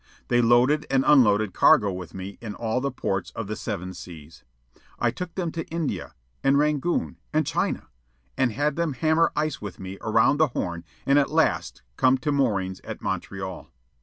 They 0.29 0.41
loaded 0.41 0.87
and 0.89 1.03
unloaded 1.05 1.53
cargo 1.53 1.91
with 1.93 2.15
me 2.15 2.39
in 2.41 2.55
all 2.55 2.81
the 2.81 2.89
ports 2.89 3.29
of 3.35 3.45
the 3.45 3.55
Seven 3.55 3.93
Seas. 3.93 4.43
I 4.97 5.11
took 5.11 5.35
them 5.35 5.51
to 5.51 5.67
India, 5.67 6.15
and 6.43 6.57
Rangoon, 6.57 7.17
and 7.31 7.45
China, 7.45 7.87
and 8.35 8.51
had 8.51 8.77
them 8.77 8.93
hammer 8.93 9.31
ice 9.35 9.61
with 9.61 9.79
me 9.79 9.99
around 10.01 10.37
the 10.37 10.47
Horn 10.57 10.85
and 11.05 11.19
at 11.19 11.29
last 11.29 11.83
come 11.97 12.17
to 12.17 12.31
moorings 12.31 12.79
at 12.79 13.03
Montreal. 13.03 13.67